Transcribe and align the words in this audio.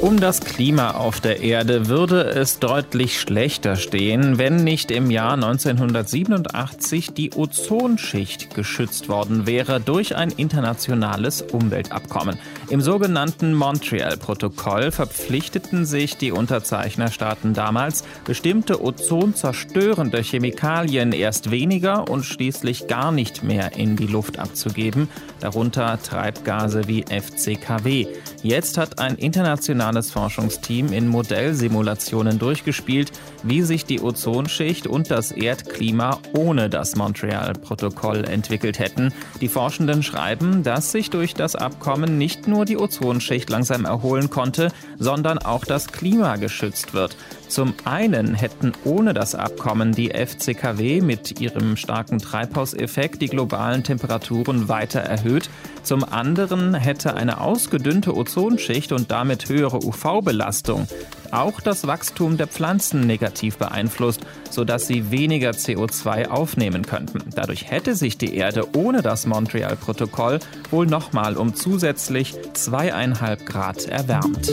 Um 0.00 0.20
das 0.20 0.38
Klima 0.38 0.92
auf 0.92 1.20
der 1.20 1.40
Erde 1.40 1.88
würde 1.88 2.22
es 2.22 2.60
deutlich 2.60 3.18
schlechter 3.18 3.74
stehen, 3.74 4.38
wenn 4.38 4.62
nicht 4.62 4.92
im 4.92 5.10
Jahr 5.10 5.32
1987 5.32 7.14
die 7.14 7.32
Ozonschicht 7.34 8.54
geschützt 8.54 9.08
worden 9.08 9.48
wäre 9.48 9.80
durch 9.80 10.14
ein 10.14 10.30
internationales 10.30 11.42
Umweltabkommen. 11.42 12.38
Im 12.68 12.80
sogenannten 12.80 13.54
Montreal-Protokoll 13.54 14.92
verpflichteten 14.92 15.84
sich 15.84 16.16
die 16.16 16.30
Unterzeichnerstaaten 16.30 17.52
damals, 17.52 18.04
bestimmte 18.24 18.80
ozonzerstörende 18.84 20.22
Chemikalien 20.22 21.10
erst 21.10 21.50
weniger 21.50 22.08
und 22.08 22.24
schließlich 22.24 22.86
gar 22.86 23.10
nicht 23.10 23.42
mehr 23.42 23.76
in 23.76 23.96
die 23.96 24.06
Luft 24.06 24.38
abzugeben, 24.38 25.08
darunter 25.40 25.98
Treibgase 26.00 26.86
wie 26.86 27.02
FCKW. 27.02 28.06
Jetzt 28.44 28.78
hat 28.78 29.00
ein 29.00 29.16
internationales 29.16 29.87
Forschungsteam 30.10 30.92
in 30.92 31.08
Modellsimulationen 31.08 32.38
durchgespielt, 32.38 33.12
wie 33.42 33.62
sich 33.62 33.84
die 33.84 34.00
Ozonschicht 34.00 34.86
und 34.86 35.10
das 35.10 35.32
Erdklima 35.32 36.18
ohne 36.34 36.68
das 36.68 36.96
Montreal-Protokoll 36.96 38.24
entwickelt 38.24 38.78
hätten. 38.78 39.12
Die 39.40 39.48
Forschenden 39.48 40.02
schreiben, 40.02 40.62
dass 40.62 40.92
sich 40.92 41.10
durch 41.10 41.34
das 41.34 41.56
Abkommen 41.56 42.18
nicht 42.18 42.48
nur 42.48 42.64
die 42.64 42.76
Ozonschicht 42.76 43.50
langsam 43.50 43.84
erholen 43.84 44.30
konnte, 44.30 44.70
sondern 44.98 45.38
auch 45.38 45.64
das 45.64 45.88
Klima 45.88 46.36
geschützt 46.36 46.94
wird. 46.94 47.16
Zum 47.48 47.72
einen 47.84 48.34
hätten 48.34 48.72
ohne 48.84 49.14
das 49.14 49.34
Abkommen 49.34 49.92
die 49.92 50.10
FCKW 50.10 51.00
mit 51.00 51.40
ihrem 51.40 51.78
starken 51.78 52.18
Treibhauseffekt 52.18 53.22
die 53.22 53.28
globalen 53.28 53.84
Temperaturen 53.84 54.68
weiter 54.68 55.00
erhöht. 55.00 55.48
Zum 55.82 56.04
anderen 56.04 56.74
hätte 56.74 57.14
eine 57.14 57.40
ausgedünnte 57.40 58.14
Ozonschicht 58.14 58.92
und 58.92 59.10
damit 59.10 59.48
höhere 59.48 59.77
UV-Belastung 59.84 60.86
auch 61.30 61.60
das 61.60 61.86
Wachstum 61.86 62.36
der 62.36 62.46
Pflanzen 62.46 63.00
negativ 63.00 63.56
beeinflusst, 63.58 64.20
sodass 64.50 64.86
sie 64.86 65.10
weniger 65.10 65.50
CO2 65.50 66.28
aufnehmen 66.28 66.86
könnten. 66.86 67.20
Dadurch 67.34 67.70
hätte 67.70 67.94
sich 67.94 68.18
die 68.18 68.34
Erde 68.34 68.66
ohne 68.74 69.02
das 69.02 69.26
Montreal-Protokoll 69.26 70.40
wohl 70.70 70.86
nochmal 70.86 71.36
um 71.36 71.54
zusätzlich 71.54 72.34
zweieinhalb 72.54 73.46
Grad 73.46 73.86
erwärmt. 73.86 74.52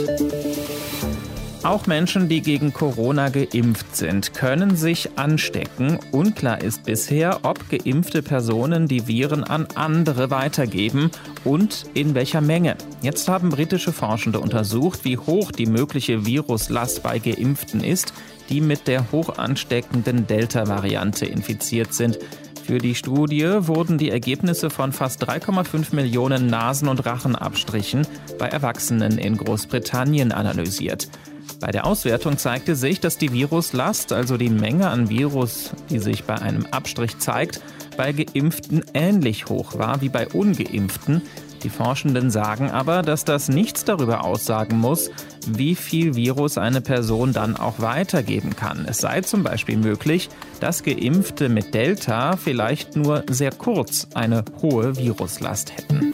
Auch 1.66 1.88
Menschen, 1.88 2.28
die 2.28 2.42
gegen 2.42 2.72
Corona 2.72 3.28
geimpft 3.28 3.96
sind, 3.96 4.34
können 4.34 4.76
sich 4.76 5.18
anstecken. 5.18 5.98
Unklar 6.12 6.62
ist 6.62 6.84
bisher, 6.84 7.40
ob 7.42 7.68
geimpfte 7.68 8.22
Personen 8.22 8.86
die 8.86 9.08
Viren 9.08 9.42
an 9.42 9.66
andere 9.74 10.30
weitergeben 10.30 11.10
und 11.42 11.86
in 11.92 12.14
welcher 12.14 12.40
Menge. 12.40 12.76
Jetzt 13.02 13.28
haben 13.28 13.50
britische 13.50 13.92
Forschende 13.92 14.38
untersucht, 14.38 15.04
wie 15.04 15.18
hoch 15.18 15.50
die 15.50 15.66
mögliche 15.66 16.24
Viruslast 16.24 17.02
bei 17.02 17.18
Geimpften 17.18 17.82
ist, 17.82 18.14
die 18.48 18.60
mit 18.60 18.86
der 18.86 19.10
hoch 19.10 19.36
ansteckenden 19.36 20.28
Delta-Variante 20.28 21.26
infiziert 21.26 21.92
sind. 21.94 22.20
Für 22.64 22.78
die 22.78 22.94
Studie 22.94 23.44
wurden 23.66 23.98
die 23.98 24.10
Ergebnisse 24.10 24.70
von 24.70 24.92
fast 24.92 25.28
3,5 25.28 25.96
Millionen 25.96 26.46
Nasen- 26.46 26.86
und 26.86 27.04
Rachenabstrichen 27.04 28.06
bei 28.38 28.46
Erwachsenen 28.46 29.18
in 29.18 29.36
Großbritannien 29.36 30.30
analysiert. 30.30 31.08
Bei 31.60 31.70
der 31.70 31.86
Auswertung 31.86 32.38
zeigte 32.38 32.76
sich, 32.76 33.00
dass 33.00 33.18
die 33.18 33.32
Viruslast, 33.32 34.12
also 34.12 34.36
die 34.36 34.50
Menge 34.50 34.88
an 34.88 35.08
Virus, 35.08 35.70
die 35.90 35.98
sich 35.98 36.24
bei 36.24 36.34
einem 36.34 36.66
Abstrich 36.66 37.18
zeigt, 37.18 37.60
bei 37.96 38.12
Geimpften 38.12 38.84
ähnlich 38.94 39.46
hoch 39.48 39.78
war 39.78 40.00
wie 40.00 40.08
bei 40.08 40.28
ungeimpften. 40.28 41.22
Die 41.62 41.70
Forschenden 41.70 42.30
sagen 42.30 42.70
aber, 42.70 43.02
dass 43.02 43.24
das 43.24 43.48
nichts 43.48 43.84
darüber 43.84 44.24
aussagen 44.24 44.78
muss, 44.78 45.10
wie 45.48 45.74
viel 45.74 46.14
Virus 46.14 46.58
eine 46.58 46.80
Person 46.80 47.32
dann 47.32 47.56
auch 47.56 47.80
weitergeben 47.80 48.54
kann. 48.54 48.84
Es 48.86 48.98
sei 48.98 49.22
zum 49.22 49.42
Beispiel 49.42 49.76
möglich, 49.76 50.28
dass 50.60 50.82
Geimpfte 50.82 51.48
mit 51.48 51.74
Delta 51.74 52.36
vielleicht 52.36 52.96
nur 52.96 53.24
sehr 53.30 53.52
kurz 53.52 54.08
eine 54.14 54.44
hohe 54.62 54.96
Viruslast 54.96 55.76
hätten. 55.76 56.05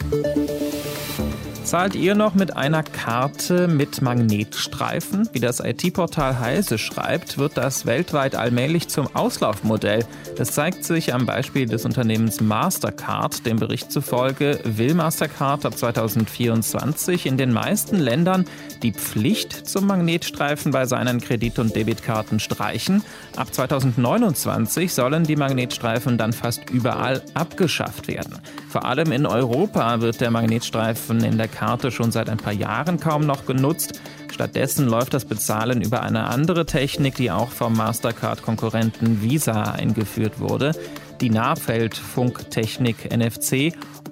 Zahlt 1.73 1.95
ihr 1.95 2.13
noch 2.13 2.35
mit 2.35 2.55
einer 2.55 2.83
Karte 2.83 3.67
mit 3.67 4.03
Magnetstreifen? 4.03 5.27
Wie 5.33 5.39
das 5.39 5.59
IT-Portal 5.59 6.39
Heise 6.39 6.77
schreibt, 6.77 7.39
wird 7.39 7.57
das 7.57 7.87
weltweit 7.87 8.35
allmählich 8.35 8.89
zum 8.89 9.07
Auslaufmodell. 9.15 10.05
Das 10.37 10.51
zeigt 10.51 10.83
sich 10.83 11.15
am 11.15 11.25
Beispiel 11.25 11.65
des 11.65 11.83
Unternehmens 11.83 12.41
Mastercard. 12.41 13.47
Dem 13.47 13.57
Bericht 13.57 13.91
zufolge 13.91 14.59
will 14.65 14.93
Mastercard 14.93 15.65
ab 15.65 15.75
2024 15.75 17.25
in 17.25 17.37
den 17.37 17.51
meisten 17.51 17.97
Ländern 17.97 18.45
die 18.83 18.91
Pflicht 18.91 19.67
zum 19.67 19.87
Magnetstreifen 19.87 20.71
bei 20.71 20.85
seinen 20.85 21.21
Kredit- 21.21 21.57
und 21.57 21.75
Debitkarten 21.75 22.39
streichen. 22.39 23.01
Ab 23.35 23.51
2029 23.51 24.93
sollen 24.93 25.23
die 25.23 25.37
Magnetstreifen 25.37 26.19
dann 26.19 26.33
fast 26.33 26.69
überall 26.69 27.23
abgeschafft 27.33 28.07
werden. 28.07 28.37
Vor 28.69 28.85
allem 28.85 29.11
in 29.11 29.25
Europa 29.25 30.01
wird 30.01 30.21
der 30.21 30.29
Magnetstreifen 30.29 31.23
in 31.23 31.39
der 31.39 31.47
Karte 31.63 31.91
schon 31.91 32.11
seit 32.11 32.29
ein 32.29 32.35
paar 32.35 32.51
Jahren 32.51 32.99
kaum 32.99 33.25
noch 33.25 33.45
genutzt. 33.45 34.01
Stattdessen 34.29 34.85
läuft 34.85 35.13
das 35.13 35.23
Bezahlen 35.23 35.81
über 35.81 36.01
eine 36.01 36.25
andere 36.25 36.65
Technik, 36.65 37.15
die 37.15 37.31
auch 37.31 37.51
vom 37.51 37.77
Mastercard-Konkurrenten 37.77 39.21
Visa 39.21 39.61
eingeführt 39.71 40.41
wurde, 40.41 40.73
die 41.21 41.29
Nahfeldfunktechnik 41.29 43.15
NFC 43.15 43.71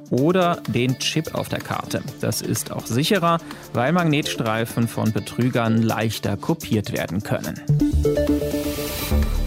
oder 0.10 0.62
den 0.68 0.98
Chip 1.00 1.36
auf 1.36 1.50
der 1.50 1.60
Karte. 1.60 2.02
Das 2.22 2.42
ist 2.42 2.72
auch 2.72 2.86
sicherer, 2.86 3.40
weil 3.74 3.92
Magnetstreifen 3.92 4.88
von 4.88 5.12
Betrügern 5.12 5.82
leichter 5.82 6.38
kopiert 6.38 6.94
werden 6.94 7.22
können. 7.22 7.60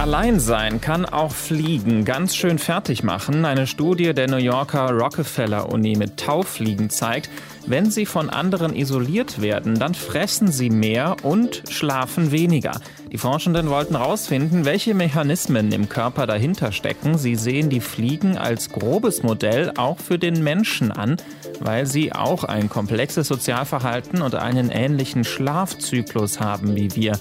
Alleinsein 0.04 0.82
kann 0.82 1.06
auch 1.06 1.32
Fliegen 1.32 2.04
ganz 2.04 2.36
schön 2.36 2.58
fertig 2.58 3.04
machen. 3.04 3.46
Eine 3.46 3.66
Studie 3.66 4.12
der 4.12 4.28
New 4.28 4.36
Yorker 4.36 4.90
Rockefeller 4.90 5.72
Uni 5.72 5.96
mit 5.96 6.18
Taufliegen 6.18 6.90
zeigt, 6.90 7.30
wenn 7.66 7.90
sie 7.90 8.04
von 8.04 8.28
anderen 8.28 8.76
isoliert 8.76 9.40
werden, 9.40 9.78
dann 9.78 9.94
fressen 9.94 10.52
sie 10.52 10.68
mehr 10.68 11.16
und 11.22 11.62
schlafen 11.70 12.32
weniger. 12.32 12.78
Die 13.12 13.16
Forschenden 13.16 13.70
wollten 13.70 13.96
herausfinden, 13.96 14.66
welche 14.66 14.92
Mechanismen 14.92 15.72
im 15.72 15.88
Körper 15.88 16.26
dahinter 16.26 16.70
stecken. 16.70 17.16
Sie 17.16 17.34
sehen 17.34 17.70
die 17.70 17.80
Fliegen 17.80 18.36
als 18.36 18.68
grobes 18.68 19.22
Modell 19.22 19.72
auch 19.78 19.98
für 19.98 20.18
den 20.18 20.44
Menschen 20.44 20.92
an, 20.92 21.16
weil 21.60 21.86
sie 21.86 22.12
auch 22.12 22.44
ein 22.44 22.68
komplexes 22.68 23.28
Sozialverhalten 23.28 24.20
und 24.20 24.34
einen 24.34 24.68
ähnlichen 24.68 25.24
Schlafzyklus 25.24 26.40
haben 26.40 26.76
wie 26.76 26.94
wir. 26.94 27.18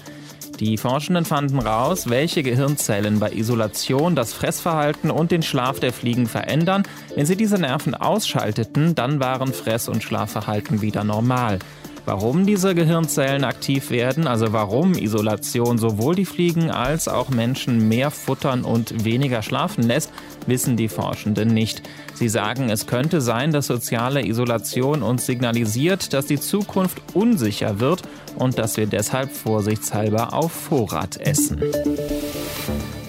Die 0.60 0.76
Forschenden 0.76 1.24
fanden 1.24 1.58
raus, 1.58 2.08
welche 2.08 2.42
Gehirnzellen 2.42 3.18
bei 3.18 3.32
Isolation 3.32 4.14
das 4.14 4.32
Fressverhalten 4.32 5.10
und 5.10 5.32
den 5.32 5.42
Schlaf 5.42 5.80
der 5.80 5.92
Fliegen 5.92 6.26
verändern. 6.26 6.84
Wenn 7.16 7.26
sie 7.26 7.36
diese 7.36 7.58
Nerven 7.58 7.94
ausschalteten, 7.94 8.94
dann 8.94 9.18
waren 9.18 9.52
Fress- 9.52 9.88
und 9.88 10.02
Schlafverhalten 10.02 10.80
wieder 10.80 11.02
normal. 11.02 11.58
Warum 12.06 12.44
diese 12.44 12.74
Gehirnzellen 12.74 13.44
aktiv 13.44 13.90
werden, 13.90 14.26
also 14.26 14.52
warum 14.52 14.92
Isolation 14.92 15.78
sowohl 15.78 16.14
die 16.14 16.26
Fliegen 16.26 16.70
als 16.70 17.08
auch 17.08 17.30
Menschen 17.30 17.88
mehr 17.88 18.10
futtern 18.10 18.62
und 18.62 19.04
weniger 19.04 19.42
schlafen 19.42 19.84
lässt, 19.84 20.12
wissen 20.46 20.76
die 20.76 20.88
Forschenden 20.88 21.48
nicht. 21.48 21.82
Sie 22.12 22.28
sagen, 22.28 22.68
es 22.68 22.86
könnte 22.86 23.22
sein, 23.22 23.52
dass 23.52 23.68
soziale 23.68 24.26
Isolation 24.26 25.02
uns 25.02 25.24
signalisiert, 25.24 26.12
dass 26.12 26.26
die 26.26 26.38
Zukunft 26.38 27.00
unsicher 27.14 27.80
wird 27.80 28.02
und 28.36 28.58
dass 28.58 28.76
wir 28.76 28.86
deshalb 28.86 29.32
vorsichtshalber 29.32 30.34
auf 30.34 30.52
Vorrat 30.52 31.16
essen. 31.16 31.62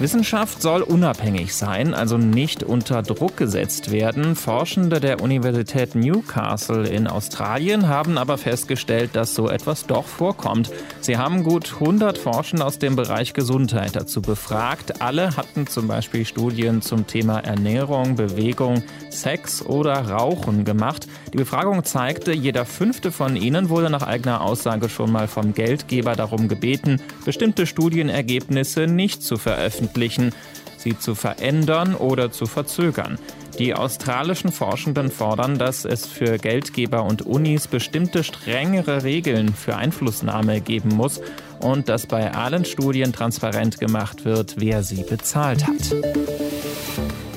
Wissenschaft 0.05 0.61
soll 0.61 0.83
unabhängig 0.83 1.55
sein, 1.55 1.95
also 1.95 2.19
nicht 2.19 2.61
unter 2.61 3.01
Druck 3.01 3.37
gesetzt 3.37 3.91
werden. 3.91 4.35
Forschende 4.35 4.99
der 4.99 5.19
Universität 5.19 5.95
Newcastle 5.95 6.87
in 6.87 7.07
Australien 7.07 7.87
haben 7.87 8.19
aber 8.19 8.37
festgestellt, 8.37 9.15
dass 9.15 9.33
so 9.33 9.49
etwas 9.49 9.87
doch 9.87 10.05
vorkommt. 10.05 10.69
Sie 11.01 11.17
haben 11.17 11.41
gut 11.41 11.73
100 11.79 12.19
Forschende 12.19 12.65
aus 12.65 12.77
dem 12.77 12.95
Bereich 12.95 13.33
Gesundheit 13.33 13.95
dazu 13.95 14.21
befragt. 14.21 15.01
Alle 15.01 15.35
hatten 15.37 15.65
zum 15.65 15.87
Beispiel 15.87 16.23
Studien 16.23 16.83
zum 16.83 17.07
Thema 17.07 17.39
Ernährung, 17.39 18.15
Bewegung, 18.15 18.83
Sex 19.09 19.65
oder 19.65 19.93
Rauchen 20.07 20.65
gemacht. 20.65 21.07
Die 21.33 21.37
Befragung 21.37 21.83
zeigte, 21.83 22.31
jeder 22.31 22.67
fünfte 22.67 23.11
von 23.11 23.35
ihnen 23.35 23.69
wurde 23.69 23.89
nach 23.89 24.03
eigener 24.03 24.41
Aussage 24.41 24.87
schon 24.87 25.11
mal 25.11 25.27
vom 25.27 25.55
Geldgeber 25.55 26.15
darum 26.15 26.47
gebeten, 26.47 27.01
bestimmte 27.25 27.65
Studienergebnisse 27.65 28.85
nicht 28.85 29.23
zu 29.23 29.37
veröffentlichen 29.37 29.94
veröffentlichen, 29.95 30.31
sie 30.77 30.97
zu 30.97 31.15
verändern 31.15 31.95
oder 31.95 32.31
zu 32.31 32.45
verzögern. 32.45 33.17
Die 33.57 33.73
australischen 33.73 34.51
Forschenden 34.51 35.09
fordern, 35.09 35.57
dass 35.57 35.85
es 35.85 36.05
für 36.05 36.37
Geldgeber 36.37 37.05
und 37.05 37.21
Unis 37.21 37.67
bestimmte 37.67 38.23
strengere 38.23 39.03
Regeln 39.03 39.53
für 39.53 39.77
Einflussnahme 39.77 40.59
geben 40.59 40.89
muss 40.89 41.21
und 41.61 41.87
dass 41.87 42.05
bei 42.05 42.33
allen 42.33 42.65
Studien 42.65 43.13
transparent 43.13 43.79
gemacht 43.79 44.25
wird, 44.25 44.55
wer 44.57 44.83
sie 44.83 45.03
bezahlt 45.03 45.65
hat. 45.65 46.54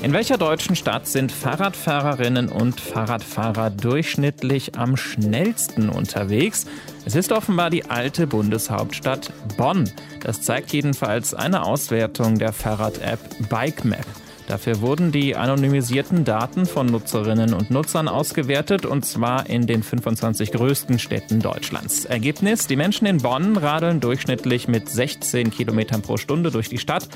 In 0.01 0.13
welcher 0.13 0.37
deutschen 0.37 0.77
Stadt 0.77 1.07
sind 1.07 1.29
Fahrradfahrerinnen 1.29 2.47
und 2.47 2.79
Fahrradfahrer 2.79 3.69
durchschnittlich 3.69 4.77
am 4.77 4.95
schnellsten 4.95 5.89
unterwegs? 5.89 6.67
Es 7.05 7.15
ist 7.15 7.33
offenbar 7.33 7.69
die 7.69 7.83
alte 7.83 8.25
Bundeshauptstadt 8.25 9.33
Bonn. 9.57 9.91
Das 10.21 10.41
zeigt 10.41 10.71
jedenfalls 10.71 11.33
eine 11.33 11.63
Auswertung 11.63 12.39
der 12.39 12.53
Fahrrad-App 12.53 13.19
BikeMap. 13.49 14.05
Dafür 14.49 14.81
wurden 14.81 15.11
die 15.11 15.35
anonymisierten 15.35 16.25
Daten 16.25 16.65
von 16.65 16.87
Nutzerinnen 16.87 17.53
und 17.53 17.69
Nutzern 17.69 18.07
ausgewertet 18.07 18.83
und 18.83 19.05
zwar 19.05 19.47
in 19.47 19.67
den 19.67 19.83
25 19.83 20.51
größten 20.51 20.97
Städten 20.97 21.39
Deutschlands. 21.39 22.05
Ergebnis: 22.05 22.65
Die 22.65 22.75
Menschen 22.75 23.05
in 23.05 23.19
Bonn 23.19 23.57
radeln 23.57 23.99
durchschnittlich 23.99 24.67
mit 24.67 24.89
16 24.89 25.51
Kilometern 25.51 26.01
pro 26.01 26.17
Stunde 26.17 26.49
durch 26.49 26.67
die 26.67 26.79
Stadt. 26.79 27.07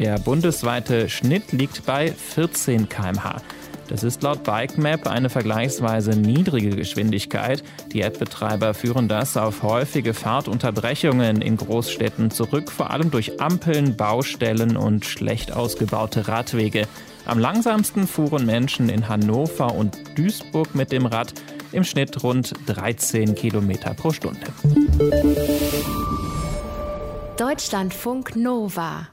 Der 0.00 0.18
bundesweite 0.18 1.08
Schnitt 1.08 1.52
liegt 1.52 1.86
bei 1.86 2.10
14 2.10 2.88
km/h. 2.88 3.40
Das 3.92 4.04
ist 4.04 4.22
laut 4.22 4.42
BikeMap 4.42 5.06
eine 5.06 5.28
vergleichsweise 5.28 6.12
niedrige 6.12 6.70
Geschwindigkeit. 6.70 7.62
Die 7.92 8.00
App-Betreiber 8.00 8.72
führen 8.72 9.06
das 9.06 9.36
auf 9.36 9.62
häufige 9.62 10.14
Fahrtunterbrechungen 10.14 11.42
in 11.42 11.58
Großstädten 11.58 12.30
zurück, 12.30 12.72
vor 12.72 12.90
allem 12.90 13.10
durch 13.10 13.38
Ampeln, 13.38 13.94
Baustellen 13.94 14.78
und 14.78 15.04
schlecht 15.04 15.52
ausgebaute 15.52 16.26
Radwege. 16.26 16.88
Am 17.26 17.38
langsamsten 17.38 18.06
fuhren 18.06 18.46
Menschen 18.46 18.88
in 18.88 19.10
Hannover 19.10 19.74
und 19.74 19.98
Duisburg 20.16 20.74
mit 20.74 20.90
dem 20.90 21.04
Rad, 21.04 21.34
im 21.72 21.84
Schnitt 21.84 22.22
rund 22.22 22.54
13 22.68 23.34
Kilometer 23.34 23.92
pro 23.92 24.10
Stunde. 24.10 24.40
Deutschlandfunk 27.36 28.36
Nova 28.36 29.11